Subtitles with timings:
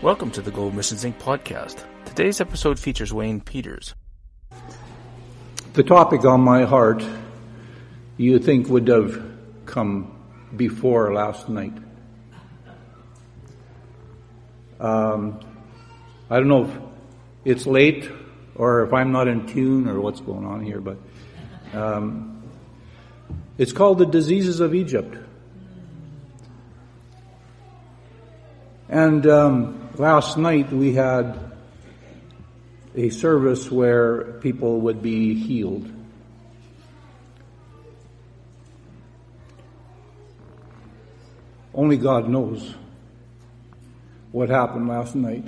[0.00, 1.18] Welcome to the Gold Missions Inc.
[1.18, 1.84] podcast.
[2.06, 3.94] Today's episode features Wayne Peters.
[5.74, 7.04] The topic on my heart
[8.16, 9.22] you think would have
[9.66, 10.18] come
[10.56, 11.74] before last night.
[14.80, 15.38] Um,
[16.32, 16.78] I don't know if
[17.44, 18.10] it's late
[18.54, 20.96] or if I'm not in tune or what's going on here, but
[21.74, 22.42] um,
[23.58, 25.14] it's called the diseases of Egypt.
[28.88, 31.38] And um, last night we had
[32.94, 35.86] a service where people would be healed.
[41.74, 42.74] Only God knows
[44.30, 45.44] what happened last night.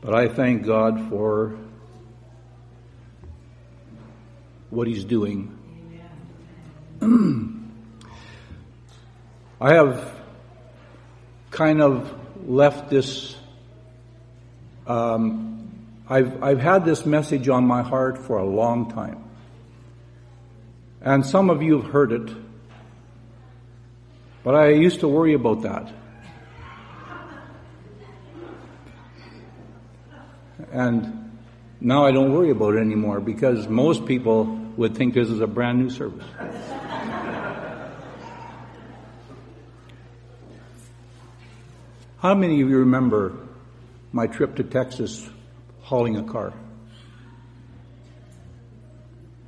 [0.00, 1.58] But I thank God for
[4.70, 5.56] what He's doing.
[9.60, 10.14] I have
[11.50, 12.14] kind of
[12.48, 13.36] left this.
[14.86, 15.72] Um,
[16.08, 19.24] I've, I've had this message on my heart for a long time.
[21.00, 22.30] And some of you have heard it.
[24.44, 25.92] But I used to worry about that.
[30.72, 31.38] And
[31.80, 34.44] now I don't worry about it anymore because most people
[34.76, 36.24] would think this is a brand new service.
[42.18, 43.32] How many of you remember
[44.12, 45.28] my trip to Texas
[45.82, 46.52] hauling a car?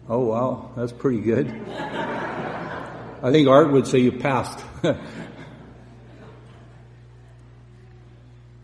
[0.08, 1.48] Oh, wow, that's pretty good.
[3.22, 4.64] I think Art would say you passed.
[4.82, 4.96] Do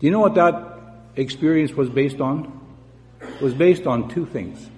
[0.01, 0.76] you know what that
[1.17, 2.61] experience was based on?
[3.21, 4.69] It was based on two things.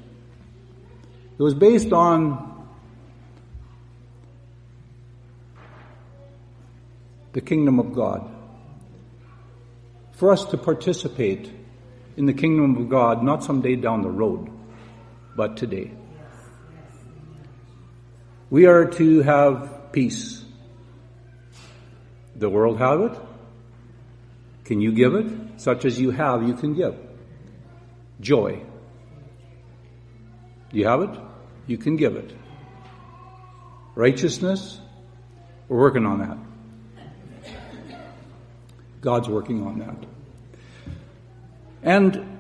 [1.38, 2.68] It was based on
[7.34, 8.30] the kingdom of God
[10.14, 11.50] for us to participate
[12.18, 14.50] in the kingdom of God, not someday down the road,
[15.36, 15.92] but today.
[18.50, 20.44] We are to have peace.
[22.36, 23.18] The world have it.
[24.66, 25.28] Can you give it?
[25.60, 26.96] Such as you have, you can give.
[28.22, 28.62] Joy.
[30.72, 31.20] Do you have it?
[31.68, 32.34] You can give it.
[33.94, 34.80] Righteousness.
[35.68, 36.38] We're working on that.
[39.02, 39.98] God's working on that.
[41.84, 42.40] And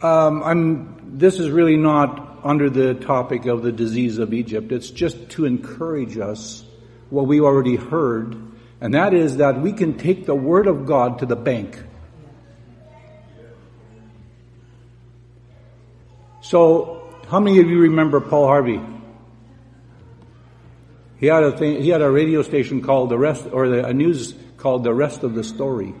[0.00, 1.18] um, I'm.
[1.18, 4.72] This is really not under the topic of the disease of Egypt.
[4.72, 6.64] It's just to encourage us
[7.10, 8.53] what we already heard,
[8.84, 11.82] and that is that we can take the Word of God to the bank.
[16.42, 18.82] So, how many of you remember Paul Harvey?
[21.16, 23.94] He had a thing, he had a radio station called the rest, or the, a
[23.94, 25.94] news called The Rest of the Story.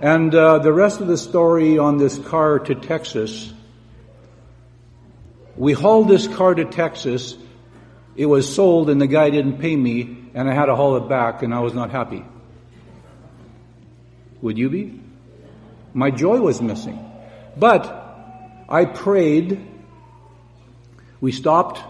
[0.00, 3.52] And uh, the rest of the story on this car to Texas,
[5.54, 7.36] we hauled this car to Texas.
[8.16, 11.08] It was sold and the guy didn't pay me and I had to haul it
[11.08, 12.24] back and I was not happy.
[14.42, 15.00] Would you be?
[15.92, 16.98] My joy was missing.
[17.56, 19.66] But I prayed.
[21.20, 21.80] We stopped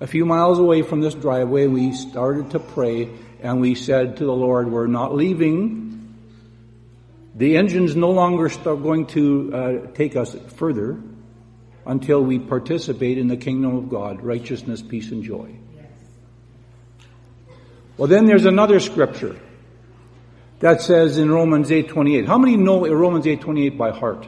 [0.00, 1.66] a few miles away from this driveway.
[1.66, 6.18] We started to pray and we said to the Lord, we're not leaving.
[7.34, 11.00] The engine's no longer going to uh, take us further
[11.86, 15.56] until we participate in the kingdom of God, righteousness, peace, and joy.
[18.02, 19.36] Well, then there's another scripture
[20.58, 22.26] that says in Romans 8:28.
[22.26, 24.26] How many know Romans 8:28 by heart?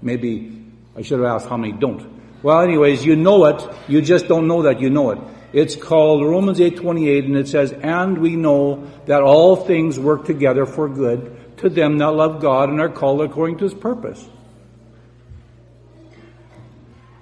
[0.00, 0.50] Maybe
[0.96, 2.02] I should have asked how many don't.
[2.42, 3.62] Well, anyways, you know it.
[3.86, 5.18] You just don't know that you know it.
[5.52, 10.64] It's called Romans 8:28 and it says, "And we know that all things work together
[10.64, 14.26] for good to them that love God and are called according to his purpose."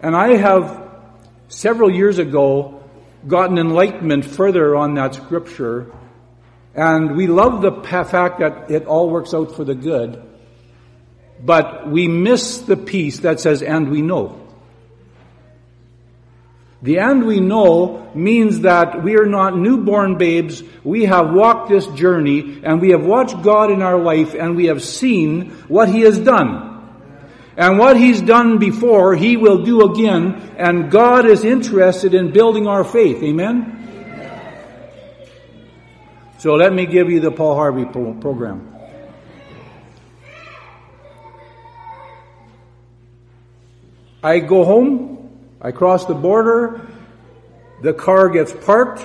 [0.00, 0.84] And I have
[1.48, 2.77] several years ago
[3.26, 5.92] gotten enlightenment further on that scripture
[6.78, 10.22] and we love the fact that it all works out for the good,
[11.44, 14.46] but we miss the piece that says, and we know.
[16.80, 20.62] The and we know means that we are not newborn babes.
[20.84, 24.66] We have walked this journey and we have watched God in our life and we
[24.66, 26.67] have seen what He has done.
[27.58, 30.54] And what He's done before, He will do again.
[30.56, 33.20] And God is interested in building our faith.
[33.20, 33.74] Amen?
[36.38, 38.76] So let me give you the Paul Harvey pro- program.
[44.22, 46.86] I go home, I cross the border,
[47.82, 49.04] the car gets parked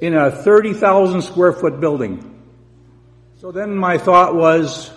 [0.00, 2.42] in a 30,000 square foot building.
[3.36, 4.90] So then my thought was,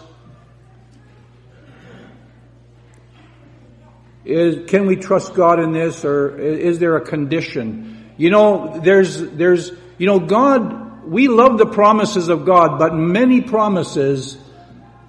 [4.26, 8.14] is, can we trust God in this or is there a condition?
[8.18, 13.42] You know, there's, there's, you know, God, we love the promises of God, but many
[13.42, 14.38] promises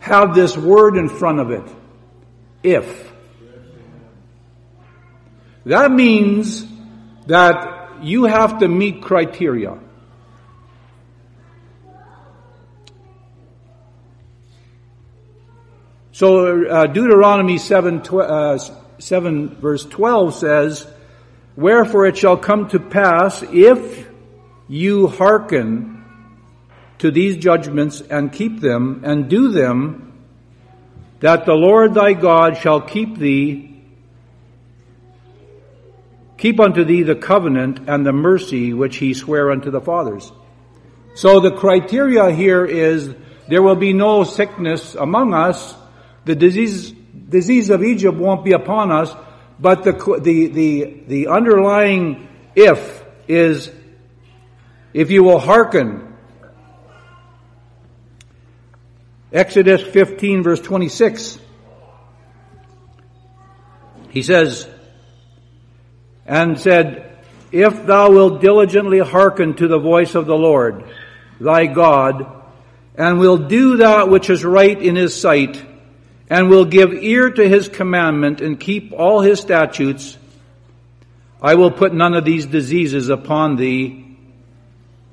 [0.00, 1.64] have this word in front of it.
[2.62, 3.12] If.
[5.64, 6.66] That means
[7.26, 9.78] that you have to meet criteria.
[16.12, 18.58] So uh, Deuteronomy 7, tw- uh,
[18.98, 20.86] 7 verse 12 says,
[21.56, 24.08] Wherefore it shall come to pass if
[24.68, 26.04] you hearken
[26.98, 30.12] to these judgments and keep them and do them,
[31.20, 33.76] that the Lord thy God shall keep thee
[36.38, 40.30] Keep unto thee the covenant and the mercy which he sware unto the fathers.
[41.14, 43.14] So the criteria here is
[43.48, 45.74] there will be no sickness among us.
[46.26, 46.92] The disease,
[47.28, 49.14] disease of Egypt won't be upon us,
[49.58, 49.92] but the,
[50.22, 53.70] the, the, the underlying if is
[54.92, 56.14] if you will hearken.
[59.32, 61.38] Exodus 15 verse 26.
[64.10, 64.66] He says,
[66.24, 67.18] and said,
[67.52, 70.84] If thou wilt diligently hearken to the voice of the Lord,
[71.38, 72.44] thy God,
[72.94, 75.62] and will do that which is right in his sight,
[76.28, 80.18] and will give ear to his commandment and keep all his statutes,
[81.40, 84.16] I will put none of these diseases upon thee,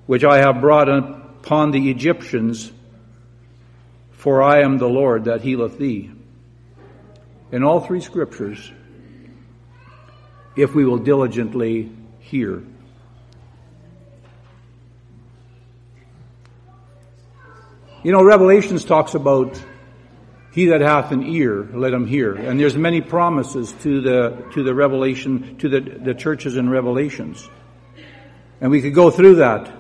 [0.08, 2.72] which I have brought upon the Egyptians,
[4.14, 6.12] for I am the Lord that healeth thee.
[7.52, 8.72] In all three scriptures,
[10.56, 12.64] if we will diligently hear.
[18.04, 19.64] You know, Revelations talks about
[20.54, 22.36] he that hath an ear, let him hear.
[22.36, 27.50] And there's many promises to the, to the revelation, to the, the churches in Revelations.
[28.62, 29.72] And we could go through that.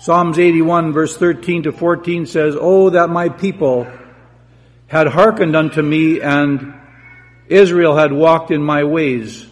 [0.00, 3.86] Psalms 81 verse 13 to 14 says, Oh, that my people
[4.88, 6.74] had hearkened unto me and
[7.46, 9.46] Israel had walked in my ways.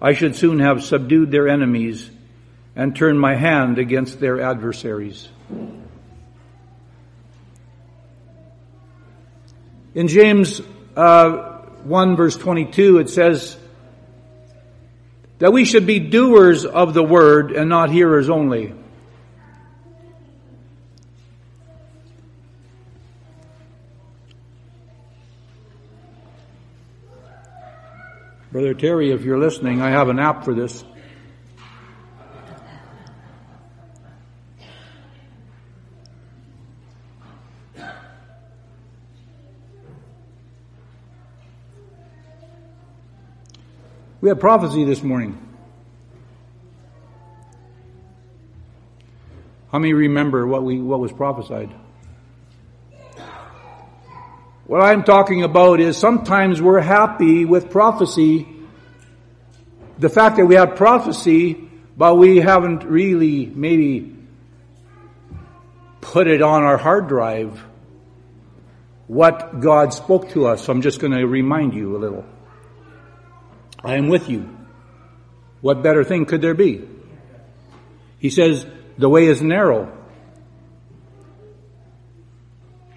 [0.00, 2.10] I should soon have subdued their enemies
[2.74, 5.28] and turned my hand against their adversaries.
[9.94, 10.60] In James
[10.94, 13.56] uh, 1 verse 22 it says
[15.38, 18.74] that we should be doers of the word and not hearers only.
[28.56, 30.82] Brother Terry, if you're listening, I have an app for this.
[44.22, 45.38] We had prophecy this morning.
[49.70, 51.74] How many remember what we what was prophesied?
[54.66, 58.48] What I'm talking about is sometimes we're happy with prophecy,
[59.96, 64.16] the fact that we have prophecy, but we haven't really maybe
[66.00, 67.62] put it on our hard drive
[69.06, 70.64] what God spoke to us.
[70.64, 72.24] So I'm just going to remind you a little.
[73.84, 74.56] I am with you.
[75.60, 76.88] What better thing could there be?
[78.18, 78.66] He says,
[78.98, 79.92] the way is narrow.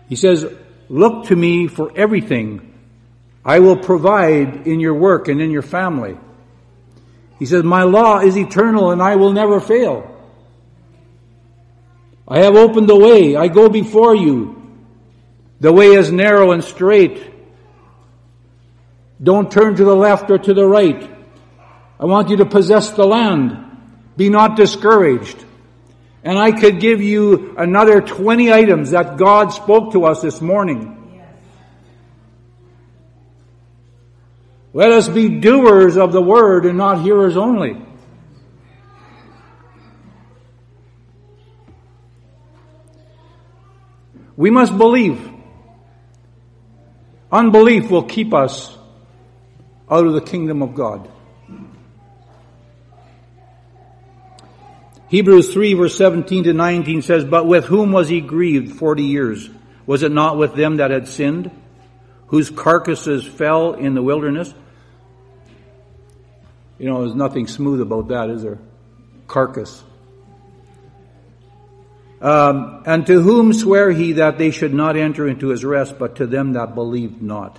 [0.08, 0.52] He says,
[0.90, 2.74] Look to me for everything.
[3.46, 6.18] I will provide in your work and in your family.
[7.38, 10.16] He says, My law is eternal and I will never fail.
[12.28, 13.36] I have opened the way.
[13.36, 14.56] I go before you.
[15.60, 17.34] The way is narrow and straight.
[19.22, 21.10] Don't turn to the left or to the right.
[22.00, 23.66] I want you to possess the land.
[24.16, 25.46] Be not discouraged.
[26.24, 30.96] And I could give you another 20 items that God spoke to us this morning.
[34.74, 37.82] Let us be doers of the word and not hearers only.
[44.36, 45.30] We must believe.
[47.32, 48.76] Unbelief will keep us
[49.90, 51.10] out of the kingdom of God.
[55.10, 59.50] Hebrews 3 verse 17 to 19 says, But with whom was he grieved forty years?
[59.86, 61.50] Was it not with them that had sinned,
[62.28, 64.54] whose carcasses fell in the wilderness?
[66.78, 68.60] You know, there's nothing smooth about that, is there?
[69.28, 69.84] Carcass.
[72.22, 76.18] Um, and to whom swear he that they should not enter into his rest, but
[76.18, 77.58] to them that believed not?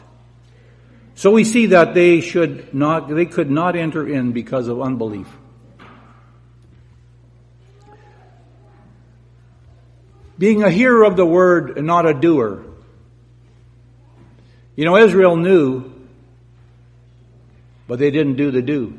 [1.17, 5.27] So we see that they should not, they could not enter in because of unbelief.
[10.41, 12.65] Being a hearer of the word and not a doer.
[14.75, 15.93] You know, Israel knew,
[17.87, 18.99] but they didn't do the do.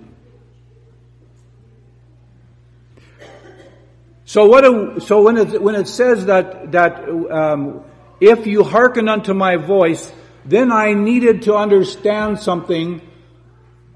[4.26, 5.02] So what?
[5.02, 7.86] so when it when it says that that um,
[8.20, 10.14] if you hearken unto my voice,
[10.46, 13.02] then I needed to understand something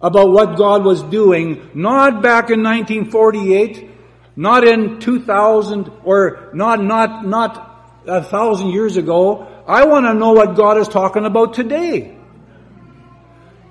[0.01, 3.91] about what God was doing, not back in 1948,
[4.35, 9.47] not in 2000, or not not not a thousand years ago.
[9.67, 12.17] I want to know what God is talking about today.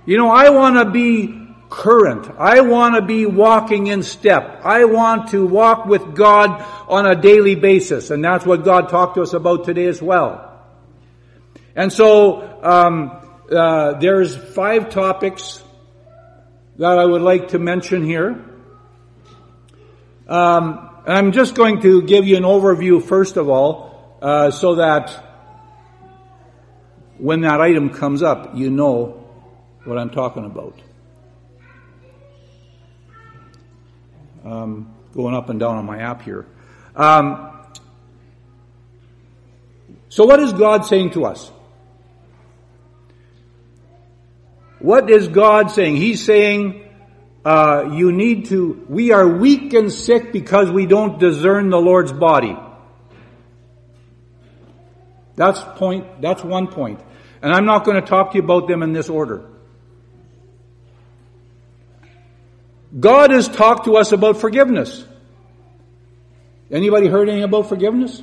[0.07, 2.31] You know, I want to be current.
[2.39, 4.61] I want to be walking in step.
[4.65, 8.11] I want to walk with God on a daily basis.
[8.11, 10.51] And that's what God talked to us about today as well.
[11.75, 15.63] And so, um, uh, there's five topics
[16.79, 18.45] that I would like to mention here.
[20.29, 25.11] Um, I'm just going to give you an overview first of all, uh, so that
[27.19, 29.27] when that item comes up, you know
[29.85, 30.79] what I'm talking about.
[34.45, 36.47] um, going up and down on my app here.
[36.95, 37.51] Um,
[40.09, 41.51] so, what is God saying to us?
[44.79, 45.97] What is God saying?
[45.97, 46.84] He's saying,
[47.45, 52.13] uh, you need to, we are weak and sick because we don't discern the Lord's
[52.13, 52.57] body.
[55.37, 57.01] That's point, that's one point.
[57.43, 59.45] And I'm not going to talk to you about them in this order.
[62.99, 65.05] God has talked to us about forgiveness.
[66.71, 68.23] Anybody heard anything about forgiveness?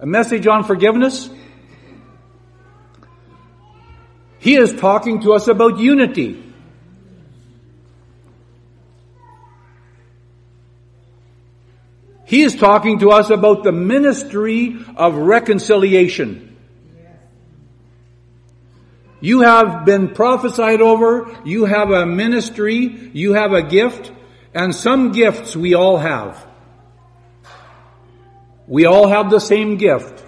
[0.00, 1.30] A message on forgiveness?
[4.40, 6.43] He is talking to us about unity.
[12.26, 16.56] He is talking to us about the ministry of reconciliation.
[19.20, 21.34] You have been prophesied over.
[21.44, 23.10] You have a ministry.
[23.12, 24.12] You have a gift.
[24.54, 26.46] And some gifts we all have.
[28.66, 30.24] We all have the same gift.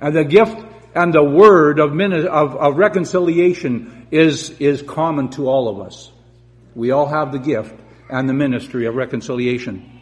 [0.00, 5.68] And the gift and the word of, of, of reconciliation is, is common to all
[5.68, 6.10] of us.
[6.74, 7.74] We all have the gift
[8.08, 10.00] and the ministry of reconciliation.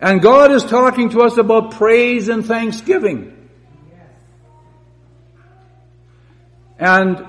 [0.00, 3.36] And God is talking to us about praise and thanksgiving.
[6.78, 7.26] And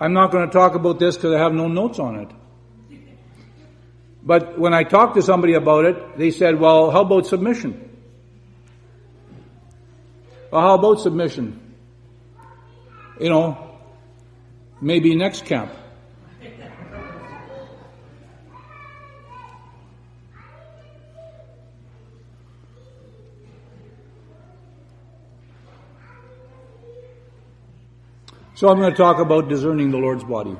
[0.00, 2.30] I'm not going to talk about this because I have no notes on it.
[4.22, 7.90] But when I talked to somebody about it, they said, well, how about submission?
[10.50, 11.74] Well, how about submission?
[13.20, 13.78] You know,
[14.80, 15.70] maybe next camp.
[28.54, 30.56] So I'm going to talk about discerning the Lord's body.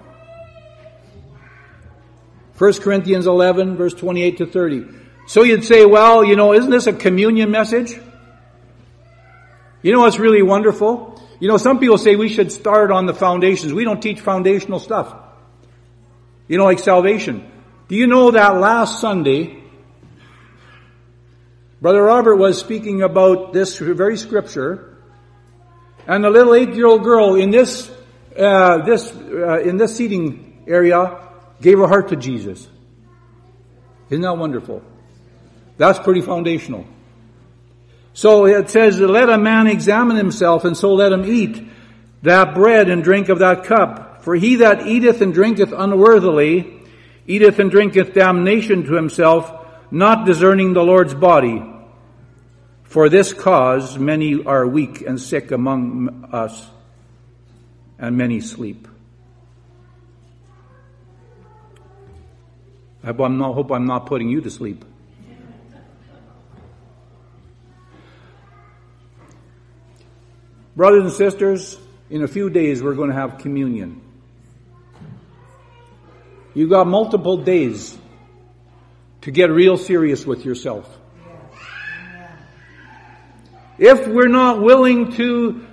[2.58, 4.86] 1 Corinthians 11 verse 28 to 30.
[5.26, 7.98] So you'd say, well, you know, isn't this a communion message?
[9.82, 11.20] You know what's really wonderful?
[11.40, 13.72] You know, some people say we should start on the foundations.
[13.72, 15.14] We don't teach foundational stuff.
[16.48, 17.50] You know, like salvation.
[17.88, 19.62] Do you know that last Sunday,
[21.80, 24.93] Brother Robert was speaking about this very scripture
[26.06, 27.90] and the little eight-year-old girl in this,
[28.38, 31.18] uh, this, uh, in this seating area
[31.60, 32.68] gave her heart to Jesus.
[34.10, 34.82] Isn't that wonderful?
[35.76, 36.86] That's pretty foundational.
[38.12, 41.66] So it says, let a man examine himself and so let him eat
[42.22, 44.22] that bread and drink of that cup.
[44.22, 46.80] For he that eateth and drinketh unworthily,
[47.26, 49.52] eateth and drinketh damnation to himself,
[49.90, 51.62] not discerning the Lord's body.
[52.94, 56.64] For this cause many are weak and sick among us,
[57.98, 58.86] and many sleep.
[63.02, 64.84] I hope I'm not putting you to sleep.
[70.76, 71.76] Brothers and sisters,
[72.10, 74.00] In a few days, we're going to have communion.
[76.54, 77.98] You've got multiple days
[79.22, 81.00] to get real serious with yourself.
[83.78, 85.66] If we're not willing to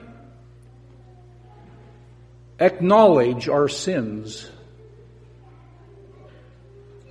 [2.60, 4.50] acknowledge our sins,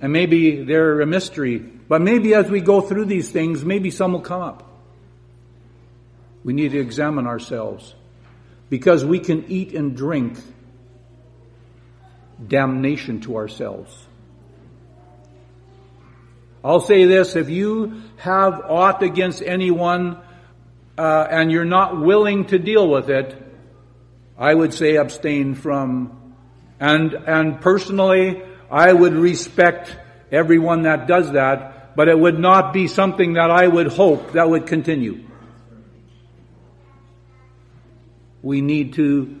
[0.01, 4.13] and maybe they're a mystery, but maybe as we go through these things, maybe some
[4.13, 4.67] will come up.
[6.43, 7.93] We need to examine ourselves
[8.69, 10.39] because we can eat and drink
[12.45, 13.95] damnation to ourselves.
[16.63, 20.17] I'll say this, if you have aught against anyone
[20.97, 23.35] uh, and you're not willing to deal with it,
[24.37, 26.35] I would say abstain from,
[26.79, 29.95] and, and personally, I would respect
[30.31, 34.49] everyone that does that, but it would not be something that I would hope that
[34.49, 35.27] would continue.
[38.41, 39.37] We need to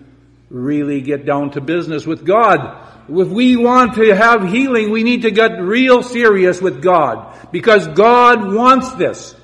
[0.49, 2.87] really get down to business with God.
[3.09, 7.87] If we want to have healing, we need to get real serious with God because
[7.87, 9.35] God wants this.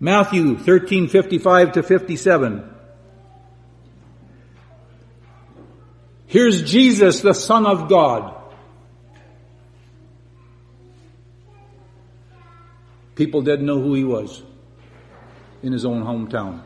[0.00, 2.64] Matthew 13:55 to 57.
[6.26, 8.34] Here's Jesus, the Son of God.
[13.14, 14.42] People didn't know who he was
[15.62, 16.62] in his own hometown.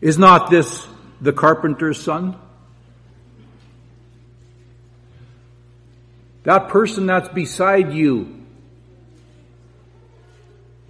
[0.00, 0.86] Is not this
[1.20, 2.36] the carpenter's son?
[6.44, 8.43] That person that's beside you.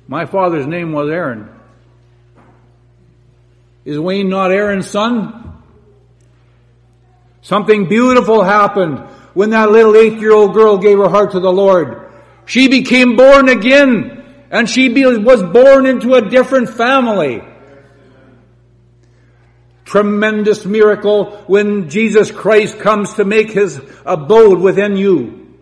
[0.06, 1.48] My father's name was Aaron.
[3.84, 5.62] Is Wayne not Aaron's son?
[7.42, 8.98] Something beautiful happened
[9.34, 12.10] when that little eight-year-old girl gave her heart to the Lord.
[12.46, 17.42] She became born again and she was born into a different family.
[19.84, 25.54] Tremendous miracle when Jesus Christ comes to make his abode within you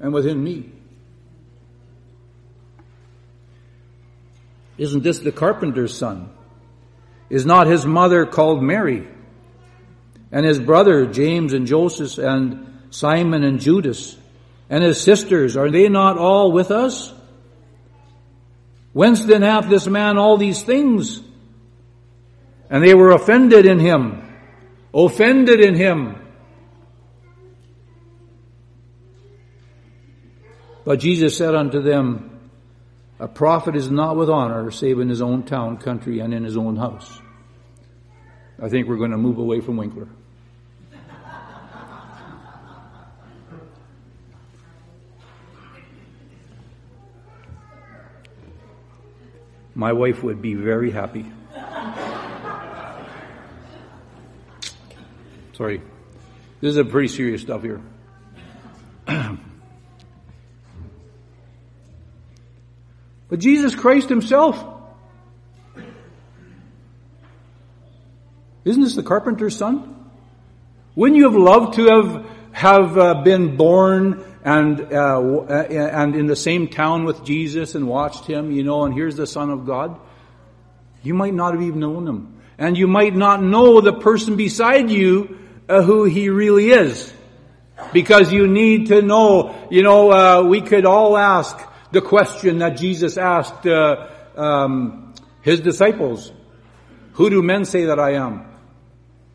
[0.00, 0.71] and within me.
[4.82, 6.30] Isn't this the carpenter's son?
[7.30, 9.06] Is not his mother called Mary?
[10.32, 14.16] and his brother James and Joseph and Simon and Judas
[14.70, 17.12] and his sisters, are they not all with us?
[18.94, 21.20] Whence then hath this man all these things?
[22.70, 24.22] And they were offended in him,
[24.94, 26.16] offended in him.
[30.84, 32.31] But Jesus said unto them,
[33.22, 36.56] A prophet is not with honor save in his own town, country, and in his
[36.56, 37.20] own house.
[38.60, 40.08] I think we're going to move away from Winkler.
[49.76, 51.24] my wife would be very happy.
[55.52, 55.80] Sorry.
[56.60, 57.80] This is a pretty serious stuff here.
[63.32, 64.62] but Jesus Christ Himself,
[68.62, 70.10] isn't this the carpenter's son?
[70.94, 76.36] Wouldn't you have loved to have have uh, been born and uh, and in the
[76.36, 79.98] same town with Jesus and watched him, you know, and here's the Son of God,
[81.02, 84.90] you might not have even known him, and you might not know the person beside
[84.90, 85.38] you
[85.70, 87.10] uh, who he really is,
[87.94, 89.66] because you need to know.
[89.70, 91.58] You know, uh, we could all ask
[91.92, 96.32] the question that Jesus asked uh, um, his disciples:
[97.12, 98.46] "Who do men say that I am?"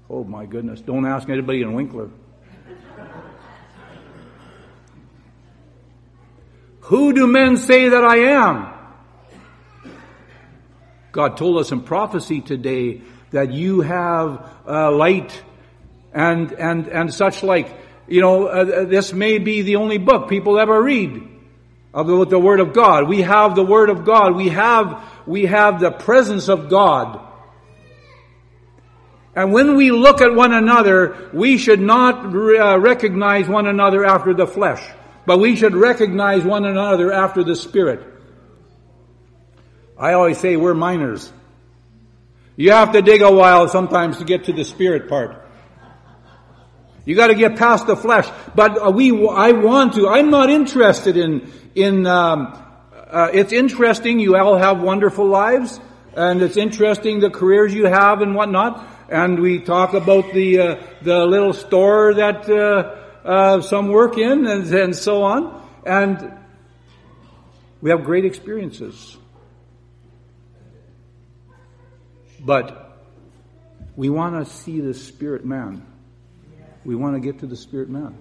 [0.09, 0.81] Oh my goodness!
[0.81, 2.09] Don't ask anybody in Winkler.
[6.81, 8.73] Who do men say that I am?
[11.11, 15.43] God told us in prophecy today that you have uh, light
[16.13, 17.75] and, and, and such like.
[18.09, 21.36] You know, uh, this may be the only book people ever read
[21.93, 23.07] of the, the Word of God.
[23.07, 24.35] We have the Word of God.
[24.35, 27.21] We have, we have the presence of God.
[29.35, 34.03] And when we look at one another, we should not re- uh, recognize one another
[34.03, 34.81] after the flesh.
[35.25, 38.01] But we should recognize one another after the Spirit.
[39.97, 41.31] I always say we're miners.
[42.55, 45.46] You have to dig a while sometimes to get to the Spirit part.
[47.07, 48.27] You got to get past the flesh.
[48.53, 50.09] But uh, we, I want to.
[50.09, 52.05] I'm not interested in in.
[52.05, 52.53] Um,
[52.91, 54.19] uh, it's interesting.
[54.19, 55.79] You all have wonderful lives,
[56.17, 58.85] and it's interesting the careers you have and whatnot.
[59.07, 64.45] And we talk about the uh, the little store that uh, uh, some work in,
[64.45, 65.65] and, and so on.
[65.85, 66.33] And
[67.79, 69.15] we have great experiences.
[72.41, 72.99] But
[73.95, 75.85] we want to see the spirit man.
[76.87, 78.17] We want to get to the spirit man.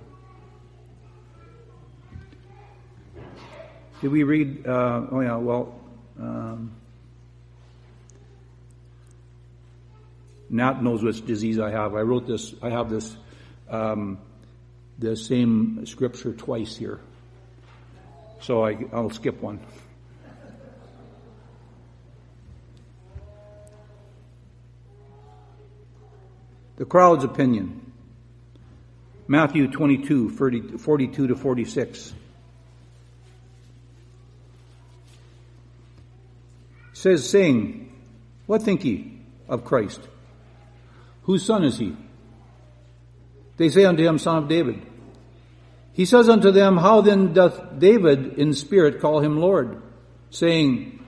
[4.02, 4.66] Did we read?
[4.66, 5.36] Uh, oh yeah.
[5.36, 5.80] Well,
[6.18, 6.72] um,
[10.50, 11.94] Nat knows which disease I have.
[11.94, 12.56] I wrote this.
[12.60, 13.16] I have this.
[13.70, 14.18] Um,
[14.98, 16.98] the same scripture twice here.
[18.40, 19.60] So I, I'll skip one.
[26.78, 27.85] The crowd's opinion.
[29.28, 32.14] Matthew 22, 30, 42 to 46.
[36.92, 37.92] Says, saying,
[38.46, 40.00] What think ye of Christ?
[41.22, 41.96] Whose son is he?
[43.56, 44.80] They say unto him, Son of David.
[45.92, 49.82] He says unto them, How then doth David in spirit call him Lord?
[50.30, 51.04] Saying,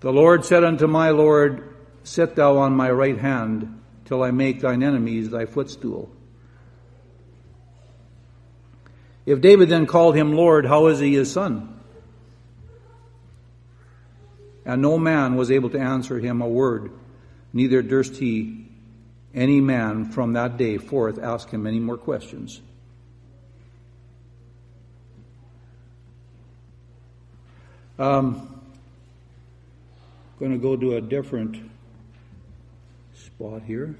[0.00, 4.60] The Lord said unto my Lord, Sit thou on my right hand till I make
[4.60, 6.15] thine enemies thy footstool.
[9.26, 11.80] If David then called him Lord, how is he his son?
[14.64, 16.92] And no man was able to answer him a word,
[17.52, 18.68] neither durst he
[19.34, 22.60] any man from that day forth ask him any more questions.
[27.98, 28.62] Um,
[30.38, 31.70] going to go to a different
[33.14, 33.96] spot here.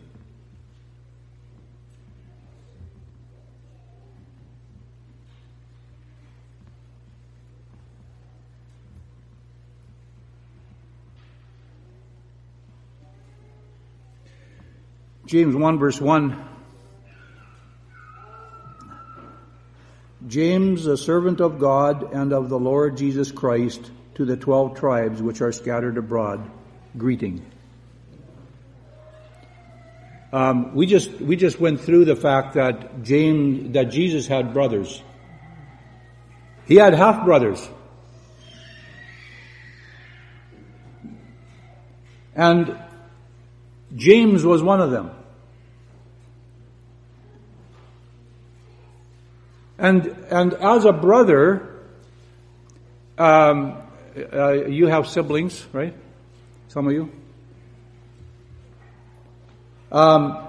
[15.26, 16.44] James 1 verse 1.
[20.28, 25.20] James, a servant of God and of the Lord Jesus Christ, to the twelve tribes
[25.20, 26.50] which are scattered abroad,
[26.96, 27.44] greeting.
[30.32, 35.02] Um, we just we just went through the fact that James that Jesus had brothers.
[36.66, 37.68] He had half brothers.
[42.34, 42.76] And
[43.96, 45.10] James was one of them.
[49.78, 51.82] And, and as a brother,
[53.18, 53.82] um,
[54.32, 55.94] uh, you have siblings, right?
[56.68, 57.10] Some of you?
[59.92, 60.46] Um,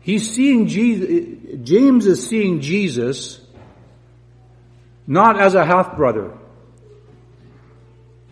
[0.00, 3.40] he's seeing Jesus, James is seeing Jesus
[5.06, 6.32] not as a half brother.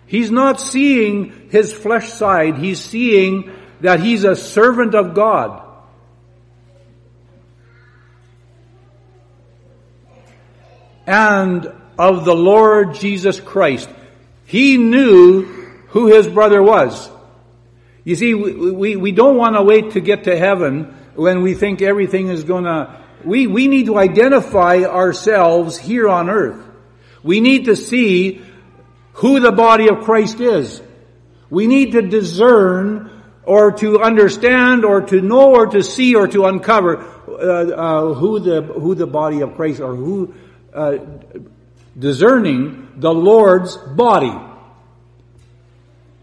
[0.08, 5.62] He's not seeing his flesh side, he's seeing that he's a servant of God.
[11.06, 13.88] And of the Lord Jesus Christ.
[14.46, 15.44] He knew
[15.88, 17.10] who his brother was.
[18.04, 21.54] You see, we, we, we don't want to wait to get to heaven when we
[21.54, 26.64] think everything is gonna, we, we need to identify ourselves here on earth.
[27.22, 28.42] We need to see
[29.18, 30.80] who the body of Christ is.
[31.50, 33.10] We need to discern
[33.42, 38.38] or to understand or to know or to see or to uncover uh, uh, who
[38.38, 40.34] the who the body of Christ or who
[40.72, 40.98] uh,
[41.98, 44.38] discerning the Lord's body.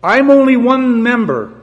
[0.01, 1.53] I'm only one member.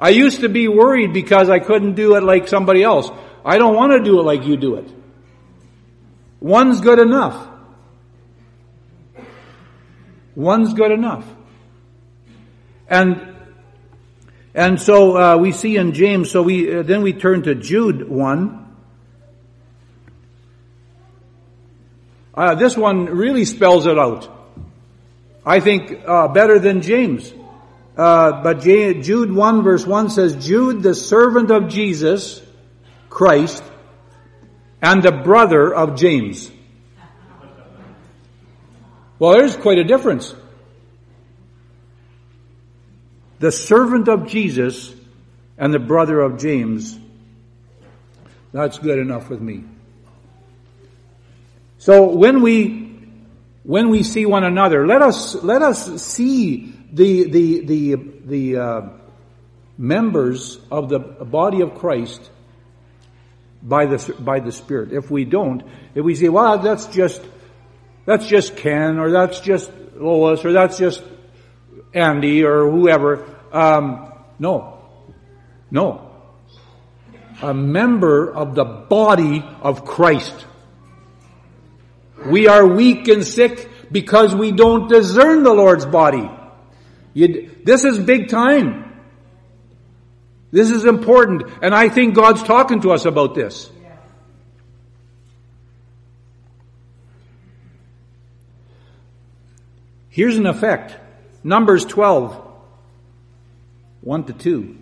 [0.00, 3.08] I used to be worried because I couldn't do it like somebody else.
[3.44, 4.88] I don't want to do it like you do it.
[6.40, 7.49] One's good enough.
[10.40, 11.26] One's good enough.
[12.88, 13.36] And
[14.54, 16.30] and so uh, we see in James.
[16.30, 18.74] So we uh, then we turn to Jude one.
[22.34, 24.28] Uh, this one really spells it out.
[25.44, 27.30] I think uh, better than James.
[27.96, 32.40] Uh, but J- Jude one verse one says, "Jude, the servant of Jesus
[33.10, 33.62] Christ,
[34.80, 36.50] and the brother of James."
[39.20, 40.34] Well, there's quite a difference.
[43.38, 44.92] The servant of Jesus
[45.56, 46.98] and the brother of James.
[48.50, 49.64] That's good enough with me.
[51.78, 52.98] So when we,
[53.62, 58.80] when we see one another, let us, let us see the, the, the, the, uh,
[59.80, 62.30] members of the body of Christ
[63.62, 64.92] by the, by the Spirit.
[64.92, 65.62] If we don't,
[65.94, 67.22] if we say, well, that's just
[68.10, 71.00] that's just Ken, or that's just Lois, or that's just
[71.94, 73.24] Andy, or whoever.
[73.52, 74.80] Um, no.
[75.70, 76.10] No.
[77.40, 80.34] A member of the body of Christ.
[82.26, 86.28] We are weak and sick because we don't discern the Lord's body.
[87.14, 89.00] You'd, this is big time.
[90.50, 93.70] This is important, and I think God's talking to us about this.
[100.20, 100.94] Here's an effect.
[101.42, 102.46] Numbers 12,
[104.02, 104.76] 1 to 2.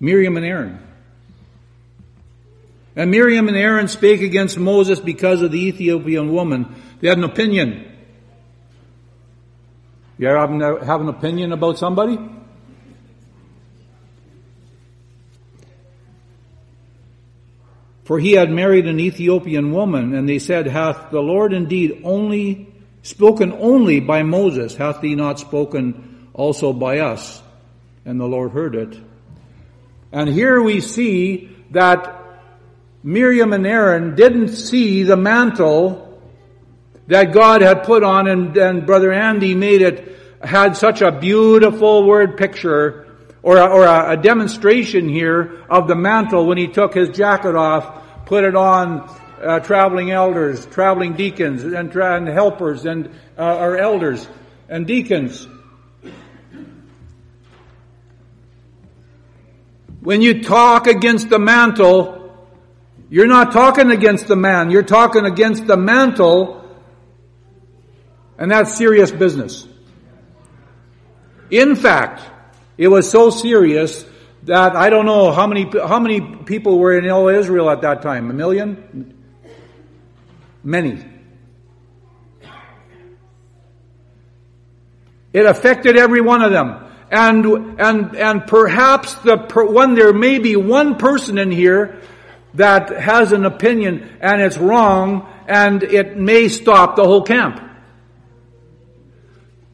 [0.00, 0.80] Miriam and Aaron.
[2.96, 6.74] And Miriam and Aaron spake against Moses because of the Ethiopian woman.
[7.00, 7.88] They had an opinion.
[10.18, 12.18] You ever have, an opinion about somebody?
[18.02, 22.73] For he had married an Ethiopian woman, and they said, Hath the Lord indeed only
[23.04, 24.74] spoken only by Moses?
[24.74, 27.40] Hath he not spoken also by us?
[28.04, 28.98] And the Lord heard it.
[30.10, 32.22] And here we see that
[33.02, 36.20] Miriam and Aaron didn't see the mantle
[37.06, 42.06] that God had put on and, and Brother Andy made it, had such a beautiful
[42.06, 43.06] word picture
[43.42, 47.54] or, a, or a, a demonstration here of the mantle when he took his jacket
[47.54, 49.06] off, put it on
[49.44, 53.06] uh, traveling elders, traveling deacons, and, and helpers, and
[53.38, 54.26] uh, our elders
[54.68, 55.46] and deacons.
[60.00, 62.20] When you talk against the mantle,
[63.08, 66.62] you're not talking against the man, you're talking against the mantle,
[68.38, 69.66] and that's serious business.
[71.50, 72.22] In fact,
[72.76, 74.04] it was so serious
[74.42, 78.02] that I don't know how many how many people were in all Israel at that
[78.02, 78.30] time.
[78.30, 79.13] A million?
[80.64, 81.04] Many.
[85.34, 86.80] It affected every one of them.
[87.10, 87.46] And,
[87.80, 92.00] and, and perhaps the one, there may be one person in here
[92.54, 97.60] that has an opinion and it's wrong and it may stop the whole camp.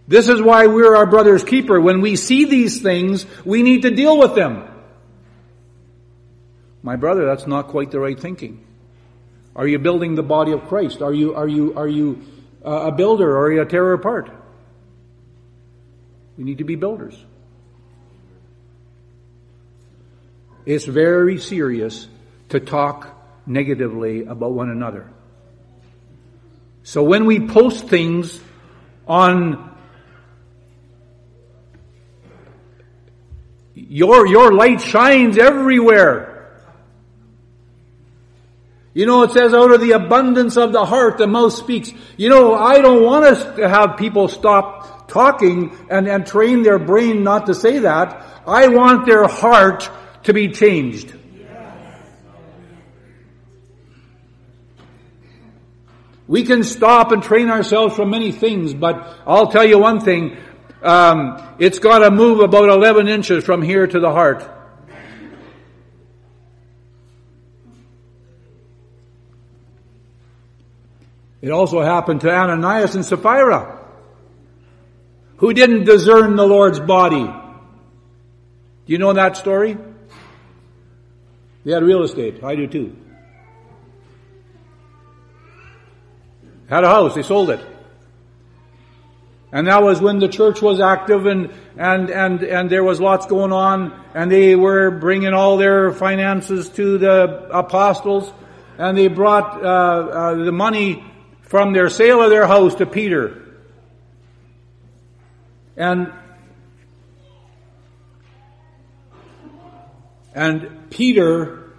[0.09, 1.81] This is why we're our brother's keeper.
[1.81, 4.66] When we see these things, we need to deal with them.
[6.83, 8.66] My brother, that's not quite the right thinking.
[9.55, 11.03] Are you building the body of Christ?
[11.03, 12.23] Are you, are you, are you
[12.65, 14.31] uh, a builder or are you a tearer apart?
[16.37, 17.23] We need to be builders.
[20.65, 22.07] It's very serious
[22.51, 25.11] to talk negatively about one another.
[26.83, 28.41] So when we post things
[29.07, 29.71] on
[33.75, 36.30] your, your light shines everywhere.
[38.92, 41.92] You know, it says out of the abundance of the heart, the mouth speaks.
[42.16, 46.79] You know, I don't want us to have people stop talking and, and train their
[46.79, 48.42] brain not to say that.
[48.46, 49.88] I want their heart
[50.24, 51.14] to be changed.
[56.26, 60.37] We can stop and train ourselves from many things, but I'll tell you one thing.
[60.81, 64.48] Um, it's got to move about 11 inches from here to the heart.
[71.42, 73.79] It also happened to Ananias and Sapphira,
[75.37, 77.24] who didn't discern the Lord's body.
[77.24, 79.79] Do you know that story?
[81.64, 82.42] They had real estate.
[82.44, 82.96] I do too.
[86.68, 87.61] Had a house, they sold it.
[89.53, 93.26] And that was when the church was active and, and, and, and there was lots
[93.26, 98.33] going on and they were bringing all their finances to the apostles
[98.79, 101.05] and they brought uh, uh, the money
[101.51, 103.43] from their sale of their house to Peter.
[105.77, 106.13] And
[110.33, 111.73] and Peter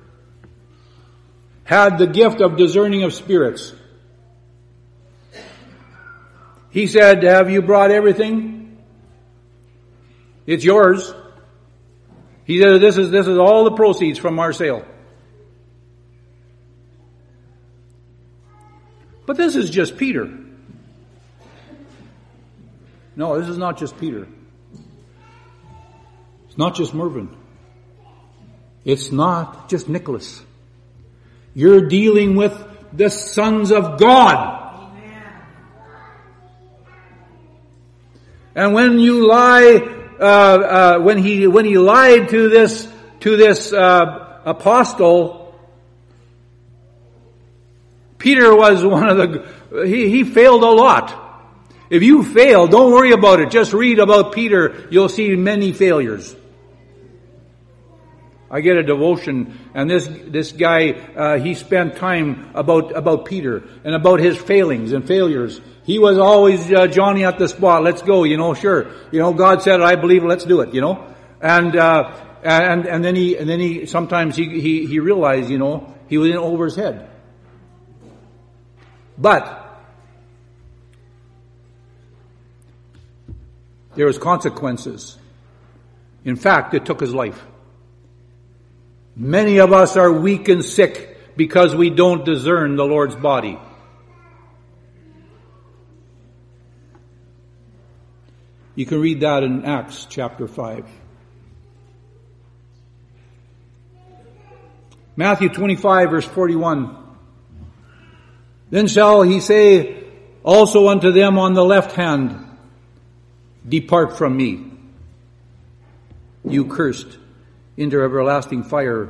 [1.64, 3.74] had the gift of discerning of spirits.
[6.72, 8.78] He said, have you brought everything?
[10.46, 11.14] It's yours.
[12.44, 14.86] He said, this is, this is all the proceeds from our sale.
[19.32, 20.30] But this is just Peter.
[23.16, 24.28] No, this is not just Peter.
[26.50, 27.34] It's not just Mervyn.
[28.84, 30.44] It's not just Nicholas.
[31.54, 34.92] You're dealing with the sons of God.
[38.54, 39.76] And when you lie,
[40.20, 42.86] uh, uh, when he when he lied to this
[43.22, 45.41] to this uh, apostle,
[48.22, 51.18] Peter was one of the he he failed a lot.
[51.90, 53.50] If you fail, don't worry about it.
[53.50, 54.88] Just read about Peter.
[54.92, 56.36] You'll see many failures.
[58.50, 63.64] I get a devotion, and this this guy uh, he spent time about about Peter
[63.84, 65.60] and about his failings and failures.
[65.84, 67.84] He was always uh, Johnny at the spot.
[67.84, 68.54] Let's go, you know.
[68.54, 69.34] Sure, you know.
[69.34, 70.24] God said, "I believe.
[70.24, 71.08] Let's do it," you know.
[71.42, 75.60] And uh, and, and then he, and then he, sometimes he, he, he realized, you
[75.60, 77.10] know, he was in over his head.
[79.22, 79.80] But,
[83.94, 85.16] there was consequences.
[86.26, 87.40] In fact, it took his life.
[89.16, 93.60] Many of us are weak and sick because we don't discern the Lord's body.
[98.74, 100.86] You can read that in Acts chapter 5.
[105.16, 107.01] Matthew 25 verse 41.
[108.72, 110.04] Then shall he say
[110.44, 112.48] also unto them on the left hand,
[113.68, 114.72] Depart from me,
[116.44, 117.20] you cursed,
[117.78, 119.10] into everlasting fire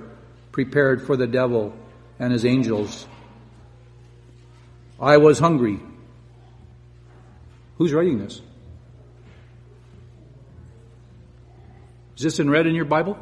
[0.52, 1.74] prepared for the devil
[2.19, 3.08] and his angels.
[5.00, 5.80] I was hungry.
[7.78, 8.41] Who's writing this?
[12.17, 13.17] Is this in red in your Bible?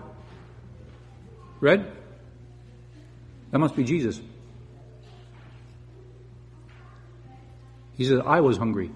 [1.62, 1.91] Red?
[3.52, 4.19] That must be Jesus.
[7.99, 8.91] He says, I was hungry.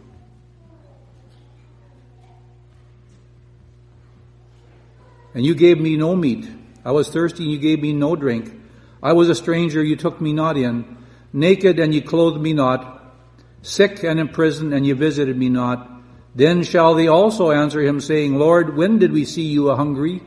[5.33, 6.49] And you gave me no meat.
[6.85, 8.49] I was thirsty and you gave me no drink.
[9.03, 10.95] I was a stranger, you took me not in.
[11.33, 13.13] Naked and you clothed me not.
[13.61, 15.91] Sick and in prison and you visited me not.
[16.33, 20.23] Then shall they also answer him, saying, Lord, when did we see you a hungry,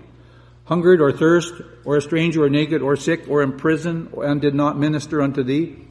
[0.64, 1.54] hungered or thirst,
[1.86, 5.42] or a stranger, or naked, or sick, or in prison, and did not minister unto
[5.42, 5.85] thee?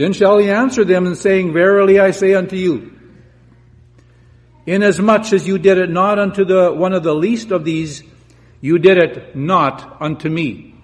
[0.00, 2.90] Then shall he answer them, and saying, Verily I say unto you,
[4.64, 8.02] inasmuch as you did it not unto the one of the least of these,
[8.62, 10.74] you did it not unto me.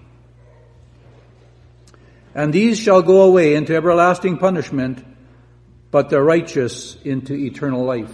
[2.35, 5.03] And these shall go away into everlasting punishment,
[5.89, 8.13] but the righteous into eternal life.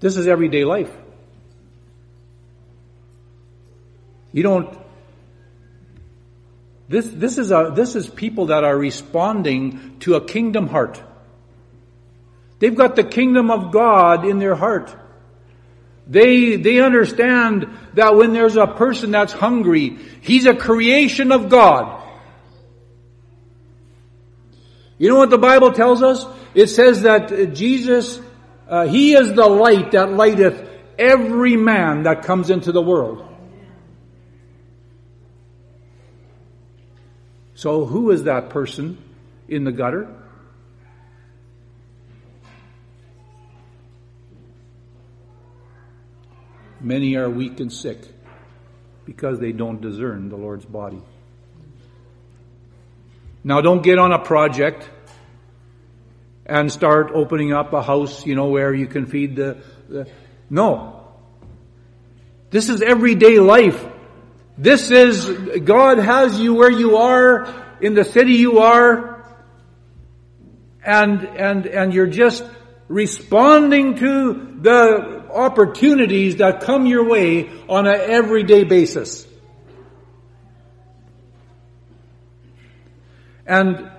[0.00, 0.90] This is everyday life.
[4.32, 4.76] You don't,
[6.88, 11.02] this, this is a, this is people that are responding to a kingdom heart.
[12.58, 14.94] They've got the kingdom of God in their heart.
[16.06, 22.02] They, they understand that when there's a person that's hungry, he's a creation of God.
[24.98, 26.24] You know what the Bible tells us?
[26.54, 28.20] It says that Jesus
[28.68, 30.68] uh, he is the light that lighteth
[30.98, 33.28] every man that comes into the world.
[37.54, 38.98] So, who is that person
[39.48, 40.08] in the gutter?
[46.80, 47.98] Many are weak and sick
[49.06, 51.00] because they don't discern the Lord's body.
[53.42, 54.88] Now, don't get on a project
[56.46, 60.08] and start opening up a house, you know, where you can feed the, the
[60.50, 61.06] no.
[62.50, 63.86] This is everyday life.
[64.56, 69.24] This is, God has you where you are, in the city you are,
[70.84, 72.44] and, and, and you're just
[72.88, 79.26] responding to the opportunities that come your way on an everyday basis.
[83.46, 83.90] And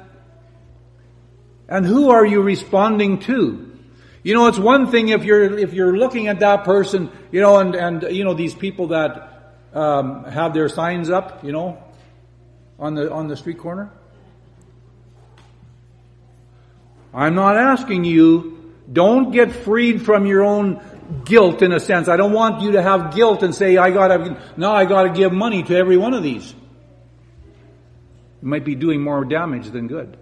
[1.68, 3.62] and who are you responding to?
[4.24, 7.58] You know, it's one thing if you're if you're looking at that person, you know,
[7.58, 9.35] and and you know these people that
[9.76, 11.78] um, have their signs up, you know,
[12.80, 13.92] on the on the street corner.
[17.14, 18.74] I'm not asking you.
[18.92, 20.80] Don't get freed from your own
[21.24, 22.08] guilt in a sense.
[22.08, 25.32] I don't want you to have guilt and say, I gotta, now I gotta give
[25.32, 26.54] money to every one of these.
[28.42, 30.18] You might be doing more damage than good.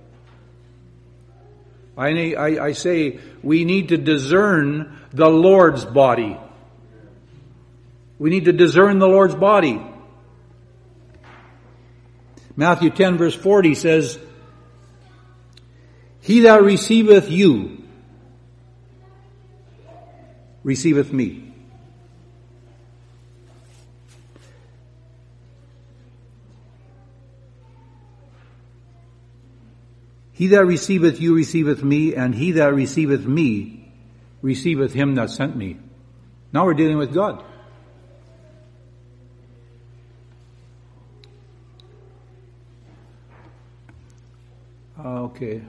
[1.98, 6.38] I, I, I say we need to discern the Lord's body.
[8.24, 9.86] We need to discern the Lord's body.
[12.56, 14.18] Matthew 10 verse 40 says,
[16.22, 17.84] He that receiveth you,
[20.64, 21.54] receiveth me.
[30.32, 33.92] He that receiveth you receiveth me, and he that receiveth me
[34.42, 35.78] receiveth him that sent me.
[36.54, 37.44] Now we're dealing with God.
[45.04, 45.62] Okay.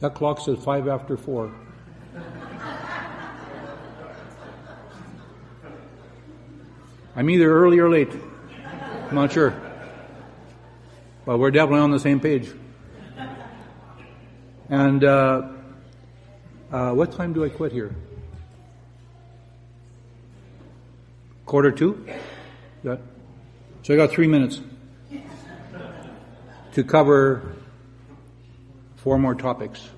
[0.00, 1.52] That clock says five after four.
[7.16, 8.10] I'm either early or late.
[9.08, 9.54] I'm not sure.
[11.24, 12.50] But we're definitely on the same page.
[14.68, 15.48] And uh,
[16.72, 17.94] Uh, what time do I quit here?
[21.46, 22.04] Quarter to?
[22.82, 22.98] Got,
[23.84, 24.60] so I got three minutes
[26.72, 27.54] to cover
[28.96, 29.88] four more topics.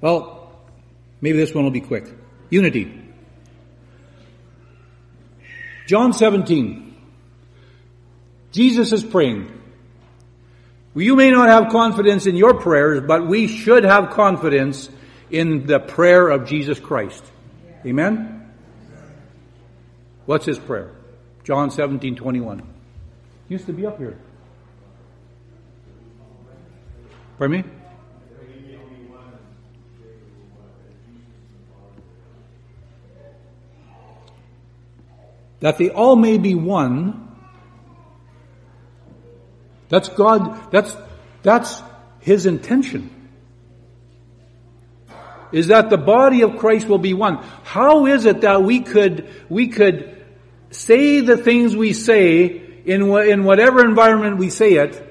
[0.00, 0.52] Well,
[1.20, 2.06] maybe this one will be quick.
[2.48, 3.00] Unity.
[5.86, 6.96] John 17.
[8.52, 9.50] Jesus is praying.
[10.94, 14.88] You may not have confidence in your prayers, but we should have confidence
[15.30, 17.24] in the prayer of Jesus Christ.
[17.84, 18.52] Amen?
[20.26, 20.92] What's his prayer?
[21.44, 22.62] John 17, 21.
[23.48, 24.18] Used to be up here.
[27.38, 27.70] Pardon me?
[35.60, 37.28] that they all may be one.
[39.88, 40.96] That's God, that's,
[41.42, 41.82] that's
[42.20, 43.19] His intention.
[45.52, 47.36] Is that the body of Christ will be one.
[47.64, 50.24] How is it that we could, we could
[50.70, 52.44] say the things we say
[52.84, 55.06] in, in whatever environment we say it,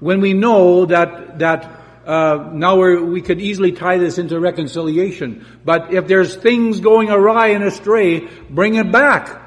[0.00, 5.46] when we know that, that uh, now we could easily tie this into reconciliation.
[5.64, 9.40] But if there's things going awry and astray, bring it back.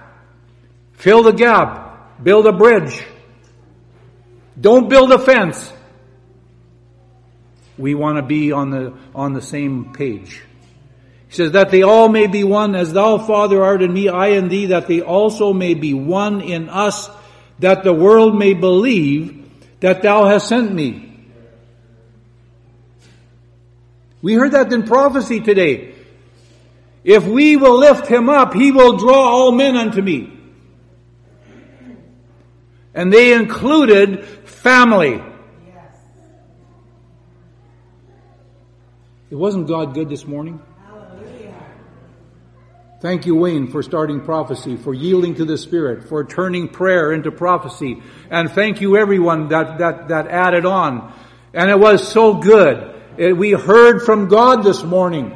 [0.94, 2.24] Fill the gap.
[2.24, 3.06] Build a bridge.
[4.60, 5.72] Don't build a fence.
[7.78, 10.42] We want to be on the, on the same page.
[11.28, 14.28] He says, that they all may be one, as thou, Father, art in me, I
[14.30, 17.10] in thee, that they also may be one in us,
[17.60, 19.50] that the world may believe
[19.82, 21.04] that thou hast sent me.
[24.22, 25.94] We heard that in prophecy today.
[27.04, 30.34] If we will lift him up, he will draw all men unto me.
[32.94, 35.22] And they included family.
[39.30, 40.62] It wasn't God good this morning?
[43.02, 47.30] Thank you, Wayne, for starting prophecy, for yielding to the Spirit, for turning prayer into
[47.30, 48.02] prophecy.
[48.32, 51.14] And thank you everyone that, that, that added on.
[51.54, 52.78] And it was so good.
[53.22, 55.36] Uh, we heard from God this morning.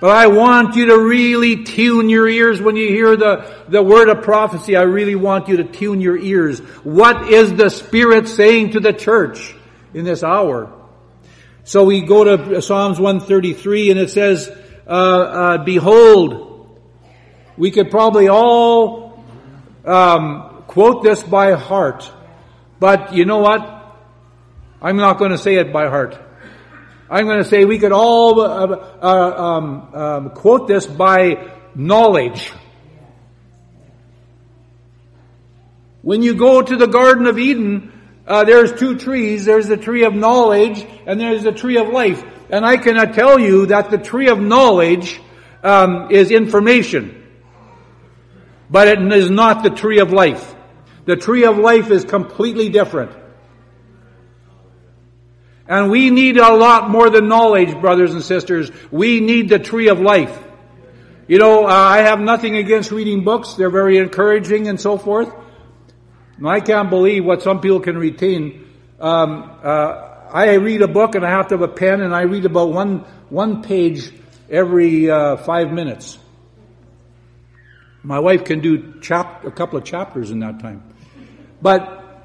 [0.00, 4.08] But I want you to really tune your ears when you hear the, the word
[4.08, 4.76] of prophecy.
[4.76, 6.58] I really want you to tune your ears.
[6.82, 9.54] What is the Spirit saying to the church
[9.94, 10.77] in this hour?
[11.68, 14.50] So we go to Psalms 133 and it says,
[14.86, 16.80] uh, uh, behold,
[17.58, 19.22] we could probably all
[19.84, 22.10] um, quote this by heart.
[22.80, 23.60] But you know what?
[24.80, 26.18] I'm not going to say it by heart.
[27.10, 28.66] I'm going to say we could all uh,
[29.02, 32.50] uh, um, um, quote this by knowledge.
[36.00, 37.92] When you go to the Garden of Eden,
[38.28, 39.46] uh, there's two trees.
[39.46, 42.22] There's the tree of knowledge and there's the tree of life.
[42.50, 45.18] And I cannot tell you that the tree of knowledge
[45.62, 47.26] um, is information,
[48.70, 50.54] but it is not the tree of life.
[51.06, 53.12] The tree of life is completely different.
[55.66, 58.70] And we need a lot more than knowledge, brothers and sisters.
[58.90, 60.38] We need the tree of life.
[61.26, 63.54] You know, uh, I have nothing against reading books.
[63.54, 65.30] They're very encouraging and so forth.
[66.38, 68.64] And I can't believe what some people can retain.
[69.00, 72.22] Um, uh, I read a book and I have to have a pen and I
[72.22, 74.10] read about one, one page
[74.48, 76.18] every uh, five minutes.
[78.02, 80.82] My wife can do chap- a couple of chapters in that time.
[81.60, 82.24] But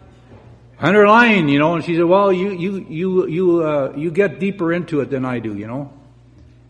[0.79, 4.71] underline, you know, and she said, well, you, you, you, you, uh, you get deeper
[4.71, 5.91] into it than I do, you know.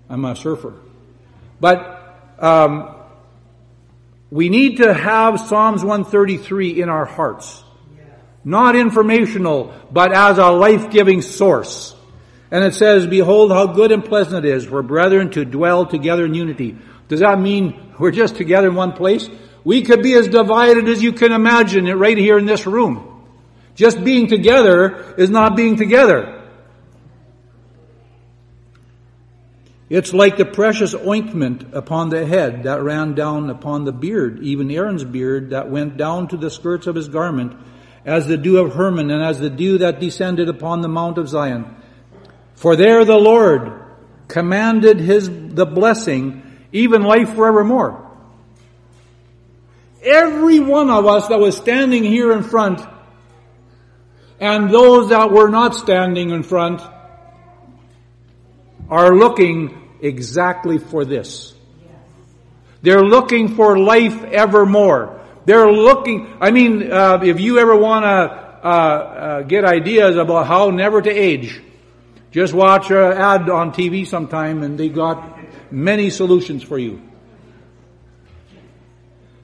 [0.10, 0.74] I'm a surfer.
[1.60, 2.96] But, um,
[4.34, 7.64] we need to have Psalms 133 in our hearts.
[8.44, 11.96] Not informational, but as a life-giving source.
[12.50, 16.26] And it says, behold how good and pleasant it is for brethren to dwell together
[16.26, 16.76] in unity.
[17.10, 19.30] Does that mean we're just together in one place?
[19.64, 23.28] We could be as divided as you can imagine it right here in this room.
[23.76, 26.33] Just being together is not being together.
[29.94, 34.72] It's like the precious ointment upon the head that ran down upon the beard, even
[34.72, 37.56] Aaron's beard that went down to the skirts of his garment,
[38.04, 41.30] as the dew of Hermon and as the dew that descended upon the mount of
[41.30, 41.76] Zion.
[42.56, 43.72] For there the Lord
[44.28, 46.41] commanded his, the blessing,
[46.72, 48.04] even life forevermore.
[50.02, 52.82] Every one of us that was standing here in front
[54.39, 56.82] and those that were not standing in front
[58.89, 61.54] are looking exactly for this.
[62.84, 65.22] They're looking for life evermore.
[65.45, 70.47] They're looking, I mean, uh, if you ever want to uh, uh, get ideas about
[70.47, 71.62] how never to age,
[72.32, 75.39] just watch an ad on TV sometime and they got
[75.72, 77.01] many solutions for you.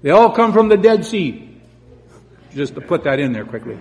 [0.02, 1.46] They all come from the Dead Sea.
[2.54, 3.78] Just to put that in there quickly.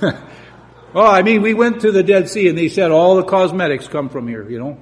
[0.92, 3.88] well, I mean, we went to the Dead Sea and they said all the cosmetics
[3.88, 4.78] come from here, you know.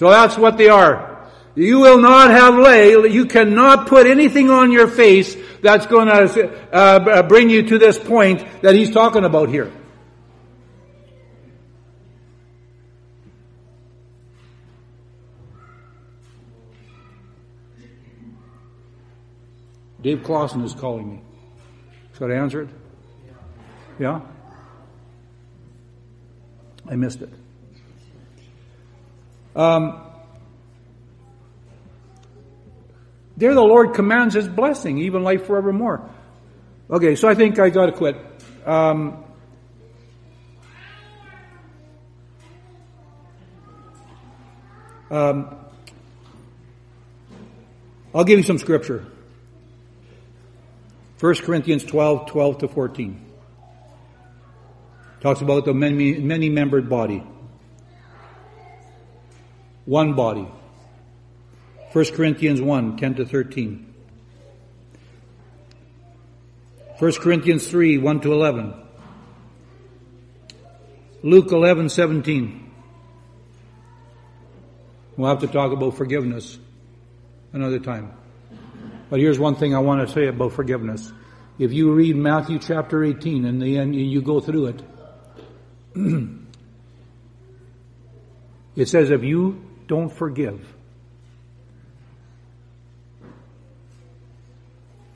[0.00, 1.30] So that's what they are.
[1.54, 6.74] You will not have lay, you cannot put anything on your face that's going to
[6.74, 9.70] uh, bring you to this point that he's talking about here.
[20.00, 21.20] Dave Clausen is calling me.
[22.16, 22.68] Should I answer it?
[23.98, 24.22] Yeah?
[26.88, 27.39] I missed it.
[29.54, 30.00] Um,
[33.36, 36.08] there the Lord commands His blessing, even life forevermore.
[36.90, 38.16] Okay, so I think I got to quit.
[38.66, 39.24] Um,
[45.10, 45.56] um,
[48.14, 49.06] I'll give you some scripture.
[51.20, 53.26] 1 Corinthians 12, 12 to 14.
[55.20, 57.22] Talks about the many, many membered body.
[59.90, 60.46] One body.
[61.90, 63.92] 1 Corinthians 1, 10 to 13.
[66.96, 68.72] 1 Corinthians 3, 1 to 11.
[71.24, 72.70] Luke 11, 17.
[75.16, 76.56] We'll have to talk about forgiveness
[77.52, 78.12] another time.
[79.08, 81.12] But here's one thing I want to say about forgiveness.
[81.58, 84.82] If you read Matthew chapter 18 and the end, you go through it,
[88.76, 90.64] it says, if you don't forgive,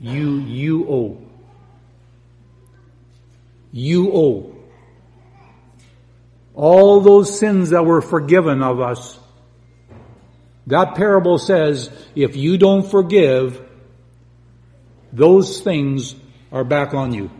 [0.01, 1.21] you, you owe.
[3.71, 4.53] You owe.
[6.53, 9.17] All those sins that were forgiven of us,
[10.67, 13.65] that parable says, if you don't forgive,
[15.13, 16.15] those things
[16.51, 17.31] are back on you.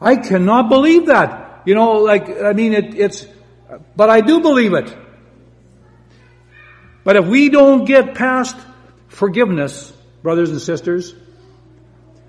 [0.00, 1.62] I cannot believe that.
[1.66, 3.26] You know, like, I mean, it, it's,
[3.96, 4.96] but I do believe it.
[7.04, 8.56] But if we don't get past
[9.08, 9.92] forgiveness,
[10.22, 11.14] brothers and sisters,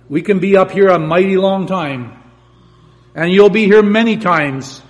[0.09, 2.19] we can be up here a mighty long time.
[3.15, 4.81] And you'll be here many times.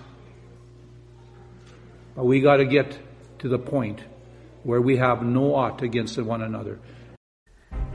[2.15, 2.97] But we gotta get
[3.39, 3.99] to the point
[4.63, 6.79] where we have no ought against one another.